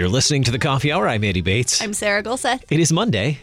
[0.00, 1.06] You're listening to the Coffee Hour.
[1.06, 1.82] I'm Andy Bates.
[1.82, 2.62] I'm Sarah Gulseth.
[2.70, 3.36] It is Monday.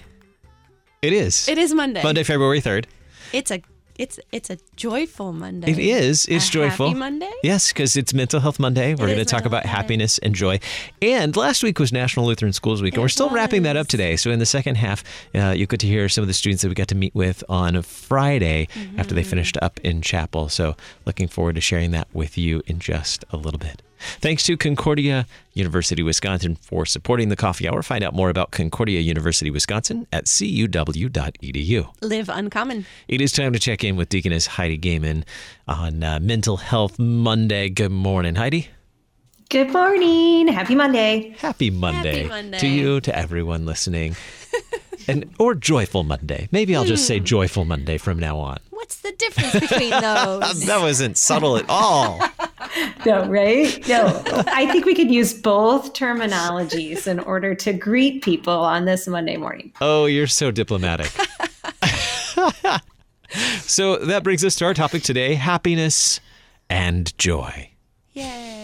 [1.03, 1.47] It is.
[1.47, 2.01] It is Monday.
[2.01, 2.85] Monday, February 3rd.
[3.31, 3.61] It's a
[3.99, 5.71] it's it's a joyful Monday.
[5.71, 6.25] It is.
[6.25, 6.87] It's A joyful.
[6.87, 7.29] happy Monday?
[7.43, 8.95] Yes, because it's Mental Health Monday.
[8.95, 9.69] We're going to talk about Monday.
[9.69, 10.59] happiness and joy.
[10.99, 14.15] And last week was National Lutheran Schools Week, and we're still wrapping that up today.
[14.15, 15.03] So in the second half,
[15.35, 17.43] uh, you get to hear some of the students that we got to meet with
[17.49, 19.15] on Friday after Mm-hmm.
[19.15, 20.49] they finished up in chapel.
[20.49, 23.83] So looking forward to sharing that with you in just a little bit.
[24.19, 27.81] Thanks to Concordia University Wisconsin for supporting the coffee hour.
[27.81, 31.87] Find out more about Concordia University Wisconsin at cuw.edu.
[32.01, 32.85] Live uncommon.
[33.07, 35.25] It is time to check in with Deaconess Heidi Goehmann
[35.67, 37.69] on uh, Mental Health Monday.
[37.69, 38.69] Good morning, Heidi.
[39.49, 40.47] Good morning.
[40.49, 41.33] Happy Monday.
[41.39, 42.59] Happy Monday, Monday.
[42.59, 44.15] to you, to everyone listening,
[45.07, 46.49] and or joyful Monday.
[46.51, 47.07] Maybe I'll just Hmm.
[47.07, 48.57] say joyful Monday from now on.
[48.71, 50.65] What's the difference between those?
[50.65, 52.19] That wasn't subtle at all.
[53.05, 53.87] No, right?
[53.87, 54.21] No.
[54.47, 59.37] I think we could use both terminologies in order to greet people on this Monday
[59.37, 59.71] morning.
[59.81, 61.07] Oh, you're so diplomatic.
[63.61, 66.19] so that brings us to our topic today: happiness
[66.69, 67.69] and joy.
[68.13, 68.57] Yay.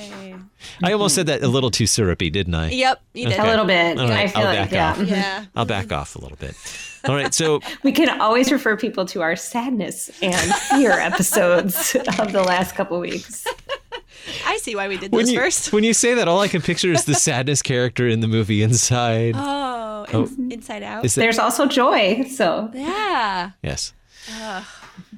[0.81, 2.69] I almost said that a little too syrupy, didn't I?
[2.69, 3.39] Yep, you did.
[3.39, 3.99] A little bit.
[3.99, 4.91] All right, I feel I'll like, back yeah.
[4.91, 5.07] off.
[5.07, 5.45] Yeah.
[5.55, 6.55] I'll back off a little bit.
[7.05, 12.31] All right, so We can always refer people to our sadness and fear episodes of
[12.31, 13.45] the last couple weeks.
[14.45, 15.73] I see why we did when this you first.
[15.73, 18.61] when you say that, all I can picture is the sadness character in the movie
[18.63, 19.35] Inside.
[19.37, 21.03] Oh, ins- inside out.
[21.05, 22.23] Is that There's also joy.
[22.29, 23.51] So, yeah.
[23.61, 23.93] yes?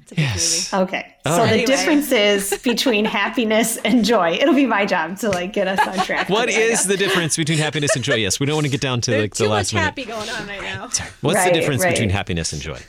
[0.01, 0.71] It's a Yes.
[0.73, 0.83] movie.
[0.85, 1.15] okay.
[1.25, 1.47] All so right.
[1.47, 1.65] the Anyway.
[1.65, 4.31] difference is between happiness and joy.
[4.39, 6.29] It'll be my job to like get us on track.
[6.29, 6.85] What today, I is guess.
[6.85, 8.15] the difference between happiness and joy?
[8.15, 9.95] Yes, we don't want to get down to There's like the last minute.
[9.95, 10.19] too last much minute.
[10.19, 10.83] happy going on right now.
[10.83, 12.79] What's the Right, difference between happiness and joy?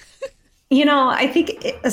[0.71, 1.91] You know, I think it- uh,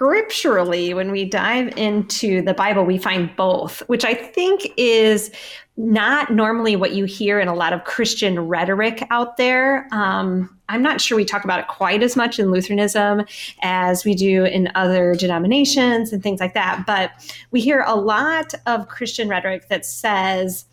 [0.00, 5.30] scripturally, when we dive into the Bible, we find both, which I think is
[5.76, 9.86] not normally what you hear in a lot of Christian rhetoric out there.
[9.92, 13.26] Um, I'm not sure we talk about it quite as much in Lutheranism
[13.60, 16.84] as we do in other denominations and things like that.
[16.86, 17.10] But
[17.50, 20.64] we hear a lot of Christian rhetoric that says,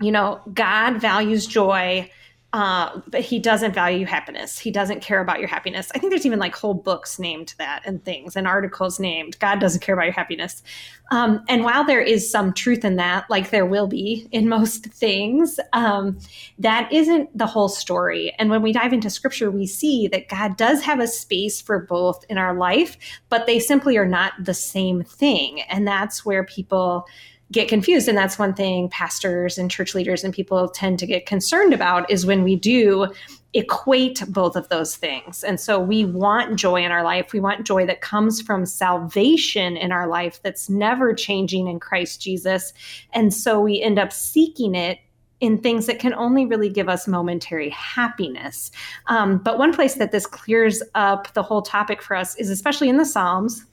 [0.00, 2.10] you know, God values joy,
[2.54, 4.58] uh, but he doesn't value happiness.
[4.58, 5.92] He doesn't care about your happiness.
[5.94, 9.60] I think there's even like whole books named that and things and articles named God
[9.60, 10.62] doesn't care about your happiness.
[11.10, 14.84] Um, and while there is some truth in that, like there will be in most
[14.94, 16.18] things, um,
[16.58, 18.34] that isn't the whole story.
[18.38, 21.80] And when we dive into scripture, we see that God does have a space for
[21.80, 22.96] both in our life,
[23.28, 25.60] but they simply are not the same thing.
[25.62, 27.06] And that's where people
[27.50, 28.08] get confused.
[28.08, 32.10] And that's one thing pastors and church leaders and people tend to get concerned about
[32.10, 33.08] is when we do
[33.54, 35.42] equate both of those things.
[35.42, 37.32] And so we want joy in our life.
[37.32, 42.20] We want joy that comes from salvation in our life that's never changing in christ
[42.20, 42.72] jesus.
[43.12, 44.98] And so we end up seeking it
[45.40, 48.70] in things that can only really give us momentary happiness.
[49.06, 52.88] Um, but one place that this clears up the whole topic for us is especially
[52.88, 53.64] in the psalms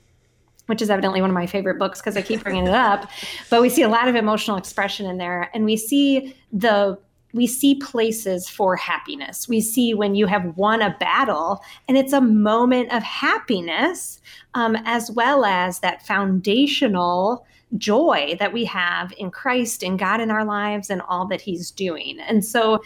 [0.67, 3.09] which is evidently one of my favorite books because I keep bringing it up.
[3.49, 6.97] But we see a lot of emotional expression in there, and we see the
[7.33, 9.49] we see places for happiness.
[9.49, 14.21] We see when you have won a battle, and it's a moment of happiness,
[14.53, 17.45] um, as well as that foundational
[17.77, 21.71] joy that we have in Christ and God in our lives and all that He's
[21.71, 22.19] doing.
[22.21, 22.81] And so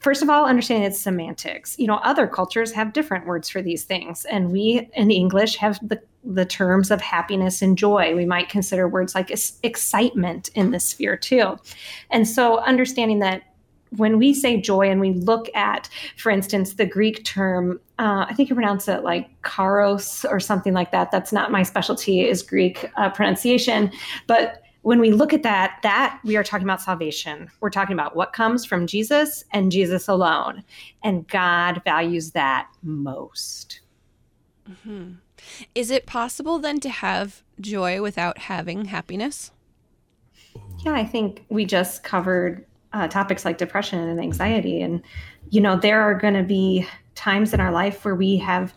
[0.00, 1.78] first of all, understanding it's semantics.
[1.78, 5.78] You know, other cultures have different words for these things, and we in English have
[5.86, 8.14] the the terms of happiness and joy.
[8.14, 11.58] We might consider words like excitement in this sphere too.
[12.10, 13.42] And so, understanding that
[13.96, 18.34] when we say joy and we look at, for instance, the Greek term, uh, I
[18.34, 21.10] think you pronounce it like karos or something like that.
[21.10, 23.90] That's not my specialty, is Greek uh, pronunciation,
[24.26, 27.50] but when we look at that, that we are talking about salvation.
[27.60, 30.64] We're talking about what comes from Jesus and Jesus alone.
[31.02, 33.80] And God values that most.
[35.74, 39.50] Is it possible then to have joy without having happiness?
[40.80, 44.80] Yeah, I think we just covered uh, topics like depression and anxiety.
[44.80, 45.02] And,
[45.50, 48.72] you know, there are going to be times in our life where we have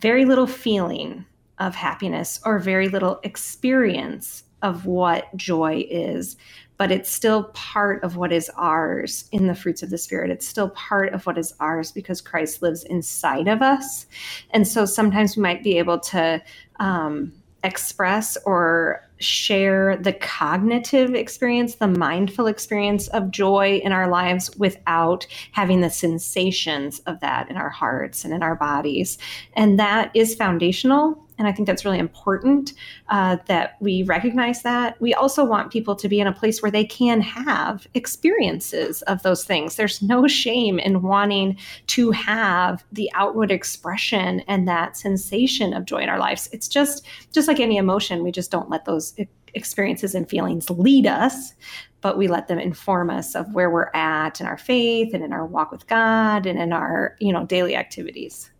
[0.00, 1.24] very little feeling
[1.58, 6.36] of happiness or very little experience of what joy is,
[6.76, 10.30] but it's still part of what is ours in the fruits of the Spirit.
[10.30, 14.06] It's still part of what is ours because Christ lives inside of us.
[14.50, 16.42] And so sometimes we might be able to
[16.80, 17.32] um,
[17.62, 25.26] express or share the cognitive experience, the mindful experience of joy in our lives without
[25.52, 29.16] having the sensations of that in our hearts and in our bodies.
[29.54, 31.24] And that is foundational.
[31.38, 32.74] And I think that's really important
[33.08, 35.00] uh, that we recognize that.
[35.00, 39.22] We also want people to be in a place where they can have experiences of
[39.22, 39.76] those things.
[39.76, 41.58] There's no shame in wanting
[41.88, 46.48] to have the outward expression and that sensation of joy in our lives.
[46.52, 49.14] It's just just like any emotion, we just don't let those
[49.54, 51.54] experiences and feelings lead us,
[52.00, 55.32] but we let them inform us of where we're at in our faith and in
[55.32, 58.50] our walk with God and in our, you know, daily activities.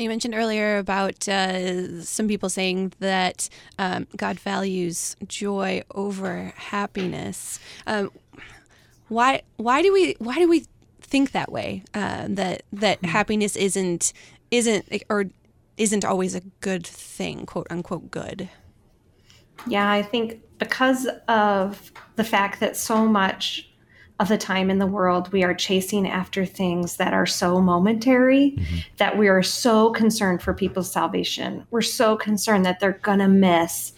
[0.00, 7.60] You mentioned earlier about uh, some people saying that um, God values joy over happiness.
[7.86, 8.10] Um,
[9.08, 9.42] why?
[9.58, 10.16] Why do we?
[10.18, 10.64] Why do we
[11.02, 11.82] think that way?
[11.92, 13.10] Uh, that that mm-hmm.
[13.10, 14.14] happiness isn't
[14.50, 15.26] isn't or
[15.76, 18.48] isn't always a good thing, quote unquote, good.
[19.66, 23.69] Yeah, I think because of the fact that so much
[24.20, 28.52] of the time in the world we are chasing after things that are so momentary
[28.52, 28.76] mm-hmm.
[28.98, 31.66] that we are so concerned for people's salvation.
[31.70, 33.92] We're so concerned that they're going to miss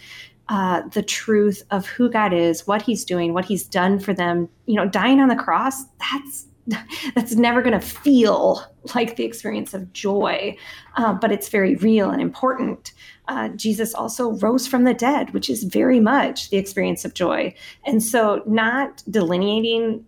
[0.48, 4.48] uh, the truth of who God is, what He's doing, what He's done for them.
[4.66, 6.46] You know, dying on the cross, that's
[7.16, 8.64] that's never going to feel
[8.94, 10.56] like the experience of joy,
[10.96, 12.92] uh, but it's very real and important.
[13.26, 17.52] Uh, Jesus also rose from the dead, which is very much the experience of joy.
[17.84, 20.04] And so, not delineating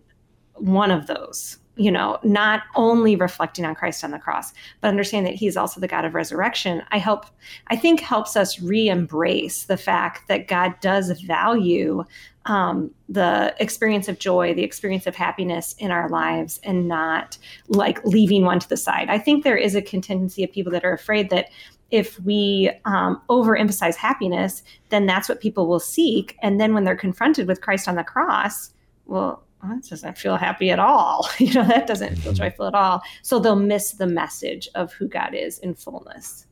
[0.55, 5.31] one of those you know not only reflecting on christ on the cross but understanding
[5.31, 6.81] that he's also the god of resurrection.
[6.91, 7.25] I help
[7.67, 12.03] i think helps us re-embrace the fact that god does value
[12.47, 17.37] um, the experience of joy the experience of happiness in our lives and not
[17.67, 19.09] like leaving one to the side.
[19.09, 21.49] I think there is a contingency of people that are afraid that
[21.89, 26.37] if we um, overemphasize happiness then that's what people will seek.
[26.41, 28.71] And then when they're confronted with christ on the cross
[29.07, 31.29] well that doesn't feel happy at all.
[31.39, 32.43] You know, that doesn't feel mm-hmm.
[32.43, 33.01] joyful at all.
[33.21, 36.47] So they'll miss the message of who God is in fullness.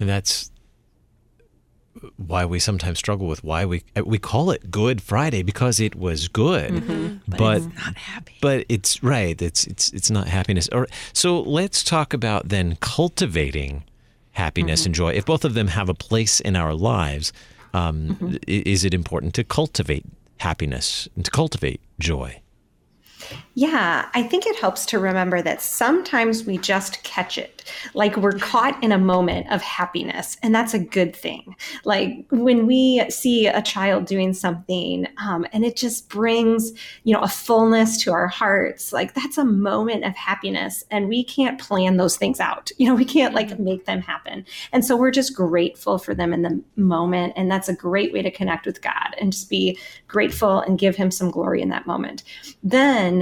[0.00, 0.50] And that's
[2.16, 6.28] why we sometimes struggle with why we we call it Good Friday because it was
[6.28, 7.16] good, mm-hmm.
[7.28, 8.34] but, but, it's not happy.
[8.40, 9.40] But it's right.
[9.40, 10.68] It's it's it's not happiness.
[10.72, 13.84] Or so let's talk about then cultivating
[14.32, 14.88] happiness mm-hmm.
[14.88, 15.12] and joy.
[15.12, 17.32] If both of them have a place in our lives,
[17.72, 18.36] um, mm-hmm.
[18.46, 20.04] is it important to cultivate
[20.38, 22.40] happiness and to cultivate joy?
[23.54, 27.64] Yeah, I think it helps to remember that sometimes we just catch it.
[27.94, 31.56] Like we're caught in a moment of happiness, and that's a good thing.
[31.84, 36.72] Like when we see a child doing something um, and it just brings,
[37.04, 40.84] you know, a fullness to our hearts, like that's a moment of happiness.
[40.90, 42.70] And we can't plan those things out.
[42.78, 43.64] You know, we can't like mm-hmm.
[43.64, 44.44] make them happen.
[44.72, 47.32] And so we're just grateful for them in the moment.
[47.36, 49.78] And that's a great way to connect with God and just be
[50.08, 52.22] grateful and give Him some glory in that moment.
[52.62, 53.15] Then,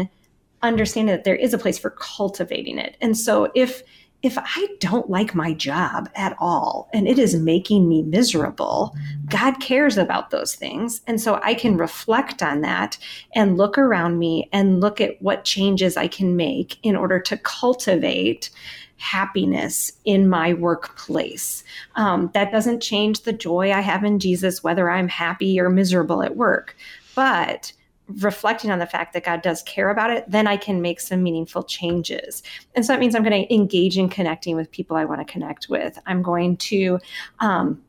[0.62, 2.96] understanding that there is a place for cultivating it.
[3.00, 3.82] And so if
[4.25, 8.96] if I don't like my job at all and it is making me miserable,
[9.29, 11.02] God cares about those things.
[11.06, 12.96] And so I can reflect on that
[13.35, 17.37] and look around me and look at what changes I can make in order to
[17.37, 18.49] cultivate
[18.97, 21.62] happiness in my workplace.
[21.97, 26.23] Um, that doesn't change the joy I have in Jesus, whether I'm happy or miserable
[26.23, 26.75] at work.
[27.14, 27.75] But
[28.08, 31.22] reflecting on the fact that God does care about it, then I can make some
[31.22, 32.42] meaningful changes.
[32.74, 35.32] And so that means I'm going to engage in connecting with people I want to
[35.32, 35.99] connect with.
[36.06, 36.99] I'm going to
[37.40, 37.82] um,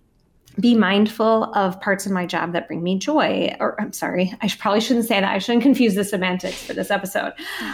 [0.59, 3.53] be mindful of parts of my job that bring me joy.
[3.59, 5.29] Or I'm sorry, I probably shouldn't say that.
[5.29, 7.33] I shouldn't confuse the semantics for this episode.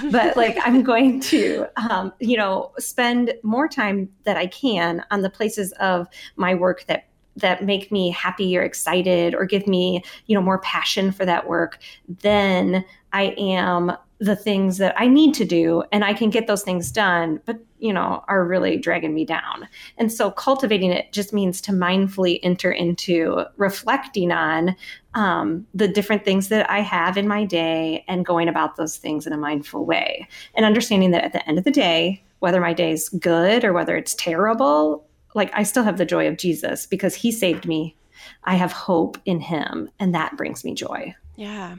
[0.09, 5.21] but like, I'm going to, um, you know, spend more time that I can on
[5.21, 7.05] the places of my work that
[7.37, 11.47] that make me happy or excited or give me you know more passion for that
[11.47, 12.83] work then
[13.13, 16.91] i am the things that i need to do and i can get those things
[16.91, 19.67] done but you know are really dragging me down.
[19.97, 24.75] And so cultivating it just means to mindfully enter into reflecting on
[25.15, 29.27] um, the different things that i have in my day and going about those things
[29.27, 30.27] in a mindful way.
[30.55, 33.73] And understanding that at the end of the day whether my day is good or
[33.73, 37.95] whether it's terrible like I still have the joy of Jesus because he saved me.
[38.43, 41.15] I have hope in him, and that brings me joy.
[41.35, 41.77] Yeah.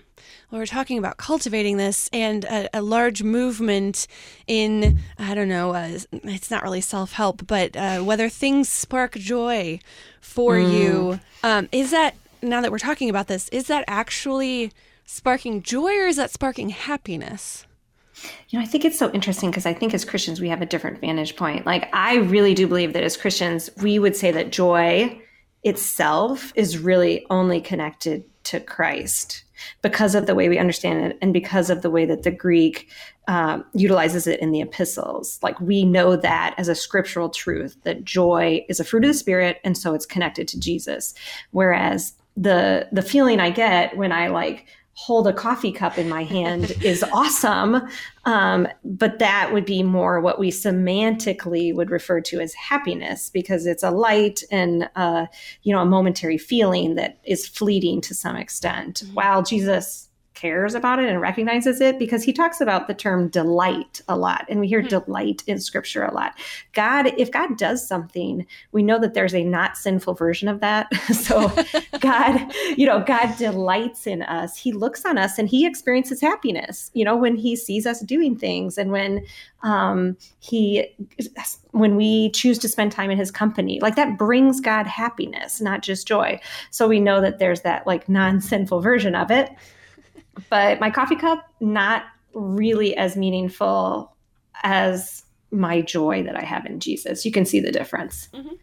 [0.50, 4.06] Well, we're talking about cultivating this and a, a large movement
[4.46, 9.14] in, I don't know, uh, it's not really self help, but uh, whether things spark
[9.14, 9.78] joy
[10.20, 10.72] for mm.
[10.72, 11.20] you.
[11.44, 14.72] Um, is that, now that we're talking about this, is that actually
[15.04, 17.66] sparking joy or is that sparking happiness?
[18.48, 20.66] You know, I think it's so interesting because I think as Christians, we have a
[20.66, 21.66] different vantage point.
[21.66, 25.20] Like, I really do believe that as Christians, we would say that joy
[25.62, 29.44] itself is really only connected to Christ.
[29.82, 32.88] because of the way we understand it and because of the way that the Greek
[33.28, 35.38] um, utilizes it in the epistles.
[35.42, 39.14] Like we know that as a scriptural truth that joy is a fruit of the
[39.14, 41.14] spirit, and so it's connected to Jesus.
[41.50, 46.22] Whereas the the feeling I get when I like hold a coffee cup in my
[46.22, 47.80] hand is awesome.
[48.24, 53.66] Um, but that would be more what we semantically would refer to as happiness because
[53.66, 55.26] it's a light and, uh,
[55.62, 59.02] you know, a momentary feeling that is fleeting to some extent.
[59.04, 59.14] Mm-hmm.
[59.14, 60.08] While Jesus
[60.42, 64.44] cares about it and recognizes it because he talks about the term delight a lot
[64.48, 65.04] and we hear mm-hmm.
[65.06, 66.36] delight in scripture a lot.
[66.72, 70.90] God if god does something we know that there's a not sinful version of that.
[71.12, 71.52] So
[72.00, 74.56] god you know god delights in us.
[74.56, 78.34] He looks on us and he experiences happiness you know when he sees us doing
[78.36, 79.24] things and when
[79.62, 80.88] um, he
[81.70, 83.78] when we choose to spend time in his company.
[83.80, 86.40] Like that brings god happiness not just joy.
[86.70, 89.50] So we know that there's that like non-sinful version of it
[90.50, 94.14] but my coffee cup not really as meaningful
[94.62, 97.24] as my joy that I have in Jesus.
[97.24, 98.28] You can see the difference.
[98.32, 98.54] Mm-hmm.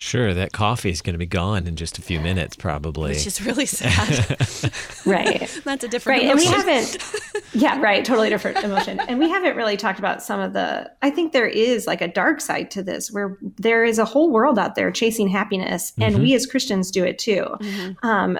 [0.00, 3.10] Sure, that coffee is going to be gone in just a few minutes, probably.
[3.10, 4.70] Which is really sad.
[5.04, 5.60] right.
[5.64, 6.30] That's a different right.
[6.30, 6.54] Emotion.
[6.54, 7.12] And we haven't,
[7.52, 8.04] yeah, right.
[8.04, 9.00] Totally different emotion.
[9.00, 12.06] And we haven't really talked about some of the, I think there is like a
[12.06, 15.92] dark side to this where there is a whole world out there chasing happiness.
[15.98, 16.22] And mm-hmm.
[16.22, 17.46] we as Christians do it too.
[17.60, 18.06] Mm-hmm.
[18.06, 18.38] Um,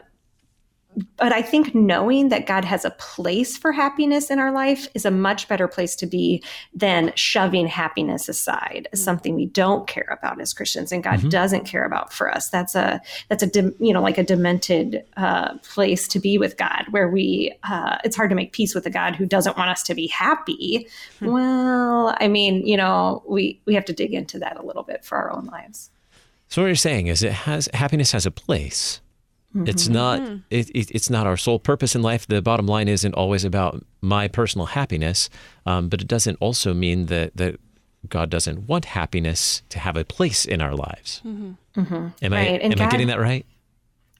[1.16, 5.04] but I think knowing that God has a place for happiness in our life is
[5.04, 6.42] a much better place to be
[6.74, 9.04] than shoving happiness aside as mm-hmm.
[9.04, 11.28] something we don't care about as Christians and God mm-hmm.
[11.28, 12.48] doesn't care about for us.
[12.48, 16.84] That's a that's a you know like a demented uh, place to be with God
[16.90, 19.82] where we uh, it's hard to make peace with a God who doesn't want us
[19.84, 20.86] to be happy.
[21.20, 21.32] Mm-hmm.
[21.32, 25.04] Well, I mean, you know, we we have to dig into that a little bit
[25.04, 25.90] for our own lives.
[26.48, 29.00] So what you're saying is it has happiness has a place
[29.56, 29.66] Mm-hmm.
[29.68, 30.36] It's not mm-hmm.
[30.50, 32.26] it, it, it's not our sole purpose in life.
[32.26, 35.30] The bottom line isn't always about my personal happiness,
[35.64, 37.58] um, but it doesn't also mean that that
[38.08, 41.22] God doesn't want happiness to have a place in our lives.
[41.26, 41.80] Mm-hmm.
[41.80, 42.08] mm-hmm.
[42.22, 42.38] Am right.
[42.38, 43.46] I and am God, I getting that right?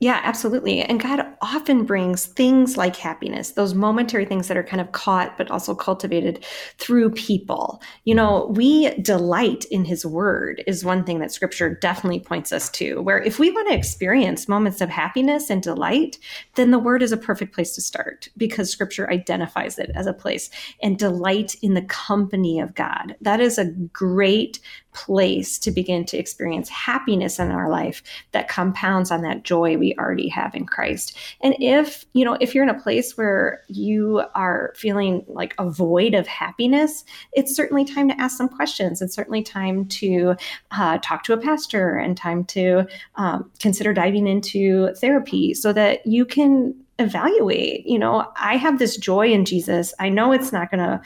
[0.00, 0.80] Yeah, absolutely.
[0.80, 5.36] And God often brings things like happiness, those momentary things that are kind of caught
[5.36, 6.44] but also cultivated
[6.76, 7.82] through people.
[8.04, 8.54] You know, mm-hmm.
[8.54, 13.02] we delight in his word is one thing that scripture definitely points us to.
[13.02, 16.18] Where if we want to experience moments of happiness and delight,
[16.54, 20.12] then the word is a perfect place to start because scripture identifies it as a
[20.12, 20.48] place
[20.80, 23.16] and delight in the company of God.
[23.20, 24.60] That is a great
[24.98, 28.02] place to begin to experience happiness in our life
[28.32, 31.16] that compounds on that joy we already have in Christ.
[31.40, 35.70] And if, you know, if you're in a place where you are feeling like a
[35.70, 39.00] void of happiness, it's certainly time to ask some questions.
[39.00, 40.34] It's certainly time to
[40.72, 46.04] uh, talk to a pastor and time to um, consider diving into therapy so that
[46.06, 50.68] you can evaluate you know i have this joy in jesus i know it's not
[50.68, 51.00] going to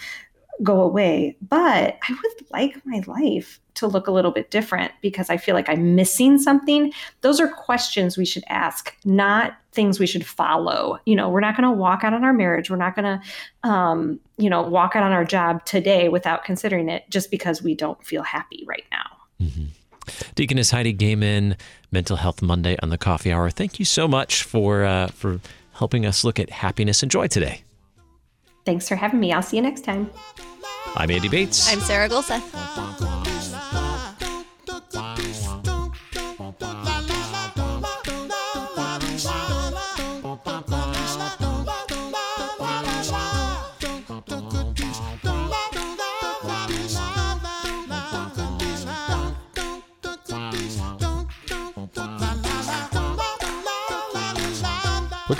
[0.62, 1.37] go away.
[1.40, 5.54] But I would like my life to look a little bit different because I feel
[5.54, 6.92] like I'm missing something.
[7.23, 10.99] Those are questions we should ask, not things we should follow.
[11.06, 12.71] You know, we're not going to walk out on our marriage.
[12.71, 16.88] We're not going to, um, you know, walk out on our job today without considering
[16.88, 19.06] it just because we don't feel happy right now.
[19.40, 19.64] Mm-hmm.
[20.35, 21.56] Deaconess Heidi Goehmann,
[21.90, 23.50] Mental Health Monday on the Coffee Hour.
[23.50, 25.40] Thank you so much for uh, for
[25.75, 27.62] helping us look at happiness and joy today.
[28.64, 29.33] Thanks for having me.
[29.33, 30.11] I'll see you next time.
[30.95, 31.73] I'm Andy Bates.
[31.73, 33.31] I'm Sarah Gulseth.